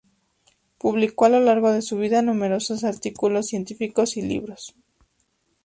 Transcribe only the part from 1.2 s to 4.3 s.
a lo largo de su vida numerosos artículos científicos y